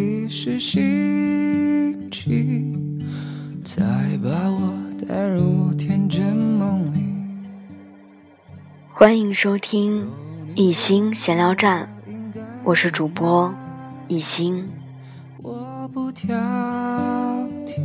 [0.00, 2.72] 你是心悸，
[3.64, 3.82] 再
[4.22, 4.72] 把我
[5.04, 7.02] 带入天真梦里。
[8.92, 10.08] 欢迎收听
[10.54, 11.92] 一心闲聊站，
[12.62, 13.52] 我是主播
[14.06, 14.68] 一心。
[15.42, 16.36] 我不挑
[17.66, 17.82] 剔，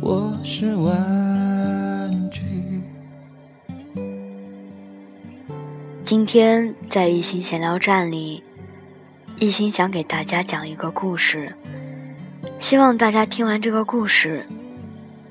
[0.00, 2.40] 我是玩具。
[6.02, 8.42] 今天在一心闲聊站里，
[9.42, 11.52] 一心想给大家讲一个故事，
[12.60, 14.46] 希望大家听完这个故事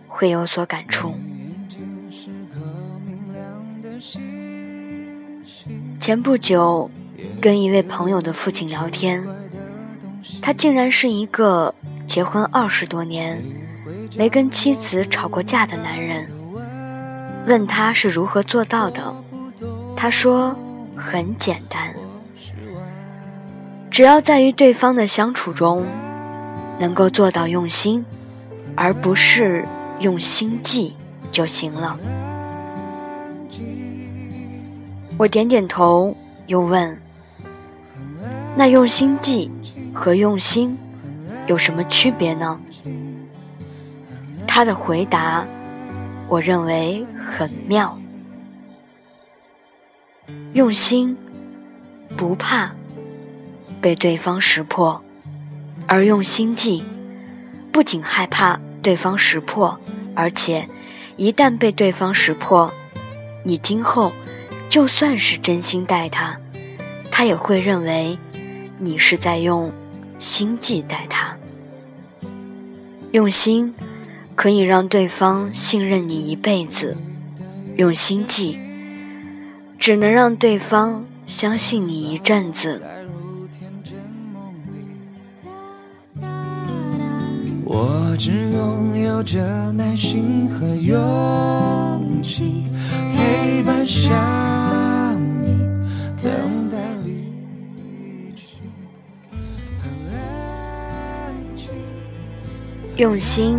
[0.05, 1.15] 会有所感触。
[5.97, 6.91] 前不久，
[7.39, 9.25] 跟一位朋友的父亲聊天，
[10.41, 11.73] 他竟然是一个
[12.05, 13.41] 结婚二十多年
[14.17, 16.29] 没跟妻子吵过架的男人。
[17.47, 19.15] 问他是如何做到的，
[19.95, 20.53] 他说
[20.97, 21.95] 很简单，
[23.91, 25.85] 只要在与对方的相处中
[26.79, 28.05] 能够做到用心，
[28.77, 29.65] 而不是
[29.99, 30.95] 用心计
[31.29, 31.99] 就行了。
[35.17, 36.15] 我点点头，
[36.47, 36.99] 又问
[38.55, 39.51] ：“那用心计
[39.93, 40.77] 和用心
[41.47, 42.57] 有什么区别呢？”
[44.47, 45.45] 他的回答，
[46.29, 47.99] 我认为很妙。
[50.53, 51.15] 用心
[52.15, 52.73] 不怕
[53.81, 55.03] 被对方识破，
[55.87, 56.85] 而用心计
[57.71, 59.79] 不仅害怕对方识破，
[60.15, 60.67] 而且
[61.17, 62.71] 一旦被对方识破，
[63.43, 64.13] 你今后。
[64.69, 66.39] 就算是真心待他，
[67.11, 68.17] 他也会认为
[68.79, 69.69] 你是在用
[70.17, 71.35] 心计待他。
[73.11, 73.75] 用心
[74.33, 76.95] 可以让对方信任你一辈子，
[77.75, 78.57] 用心计
[79.77, 82.81] 只能让对方相信你一阵子。
[88.11, 92.65] 我只拥有着耐心和勇气，
[93.15, 94.11] 陪伴下。
[102.97, 103.57] 用心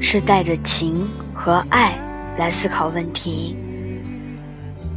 [0.00, 1.98] 是带着情和爱
[2.38, 3.54] 来思考问题，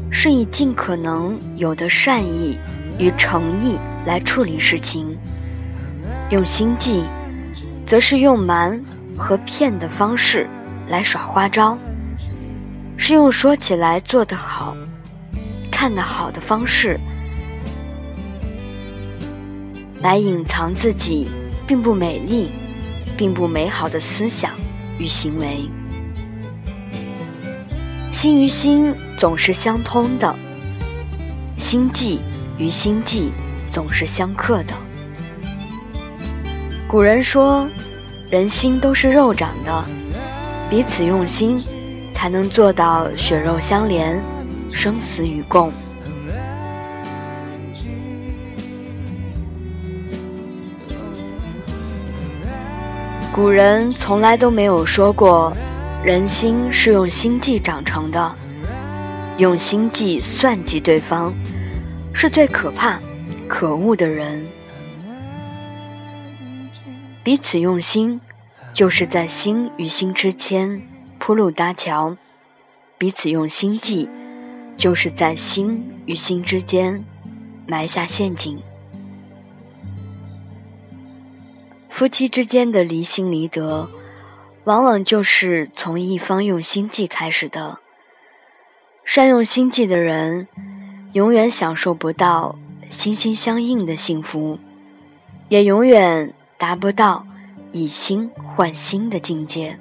[0.09, 2.57] 是以尽可能有的善意
[2.97, 5.17] 与诚意来处理事情。
[6.29, 7.03] 用心计，
[7.85, 8.81] 则是用瞒
[9.17, 10.47] 和骗的方式
[10.87, 11.77] 来耍花招，
[12.97, 14.75] 是用说起来做得好、
[15.71, 16.99] 看得好的方式
[20.01, 21.27] 来隐藏自己
[21.67, 22.51] 并不美丽。
[23.17, 24.51] 并不美好的思想
[24.99, 25.69] 与行为，
[28.11, 30.35] 心与心总是相通的，
[31.55, 32.19] 心计
[32.57, 33.31] 与心计
[33.71, 34.73] 总是相克的。
[36.87, 37.67] 古人说，
[38.29, 39.85] 人心都是肉长的，
[40.69, 41.61] 彼此用心，
[42.13, 44.21] 才能做到血肉相连，
[44.69, 45.73] 生死与共。
[53.33, 55.51] 古人从来都没有说过，
[56.03, 58.35] 人心是用心计长成的。
[59.37, 61.33] 用心计算计对方，
[62.13, 62.97] 是最可怕、
[63.49, 64.45] 可恶的人。
[67.25, 68.21] 彼此用心，
[68.71, 70.87] 就是在心与心之间
[71.17, 72.15] 铺路搭桥；
[72.99, 74.07] 彼此用心计，
[74.77, 77.03] 就是在心与心之间
[77.65, 78.61] 埋下陷阱。
[81.89, 83.89] 夫妻之间的离心离德，
[84.65, 87.79] 往往就是从一方用心计开始的。
[89.03, 90.47] 善用心计的人，
[91.13, 92.55] 永远享受不到
[92.87, 94.59] 心心相印的幸福，
[95.49, 96.31] 也永远
[96.65, 97.27] 达不到
[97.73, 99.77] 以心换心的境界。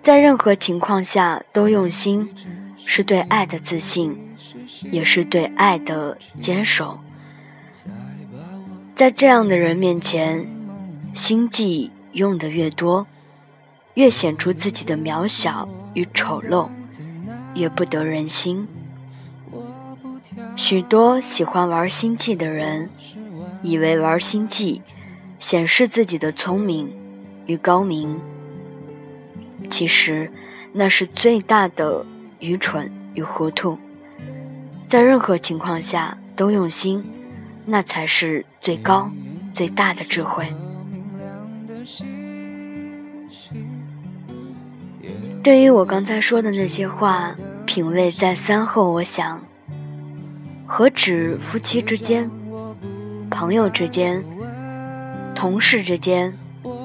[0.00, 2.30] 在任何情况下都用心，
[2.76, 4.16] 是对爱的自信，
[4.92, 7.00] 也是对爱的坚守。
[8.94, 10.46] 在这样的人面前。
[11.12, 13.06] 心计用的越多，
[13.94, 16.68] 越显出自己的渺小与丑陋，
[17.54, 18.68] 越不得人心。
[20.56, 22.88] 许多喜欢玩心计的人，
[23.62, 24.82] 以为玩心计
[25.38, 26.90] 显示自己的聪明
[27.46, 28.20] 与高明，
[29.70, 30.30] 其实
[30.72, 32.04] 那是最大的
[32.38, 33.78] 愚蠢与糊涂。
[34.88, 37.04] 在任何情况下都用心，
[37.66, 39.10] 那才是最高
[39.52, 40.52] 最大的智慧。
[45.42, 47.34] 对于我刚才说的那些话，
[47.66, 49.44] 品味再三后，我想，
[50.66, 52.30] 何止夫妻之间、
[53.28, 54.24] 朋友之间，
[55.34, 56.32] 同事之间、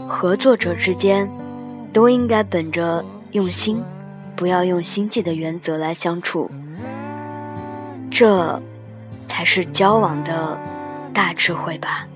[0.08, 1.30] 合作者之间，
[1.94, 3.82] 都应该本着用心，
[4.36, 6.50] 不要用心计的原则来相处。
[8.12, 8.62] 这，
[9.28, 10.58] 才是交往的
[11.14, 12.08] 大智慧吧。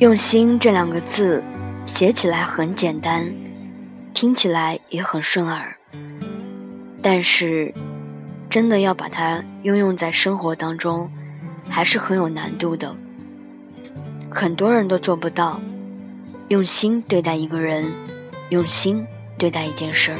[0.00, 1.42] 用心这两个字，
[1.86, 3.32] 写起来很简单，
[4.12, 5.76] 听起来也很顺耳，
[7.02, 7.72] 但是，
[8.50, 11.10] 真的要把它运用在生活当中，
[11.68, 12.94] 还是很有难度的。
[14.30, 15.60] 很多人都做不到，
[16.48, 17.84] 用心对待一个人，
[18.48, 19.06] 用心
[19.38, 20.18] 对待一件事儿。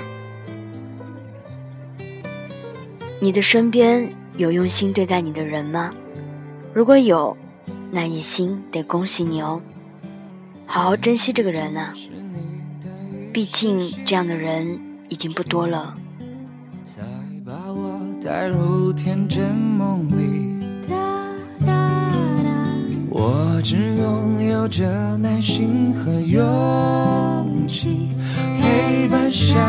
[3.20, 5.90] 你的身边有用心对待你的人吗？
[6.72, 7.37] 如果有，
[7.90, 9.60] 那一心得恭喜你哦。
[10.75, 11.94] 好好珍惜这个人啊，
[13.32, 15.97] 毕竟这样的人已经不多了。
[16.82, 17.00] 再
[17.47, 20.67] 把我带入天真梦里，
[23.09, 28.09] 我只拥有着耐心和勇气，
[28.61, 29.61] 陪伴下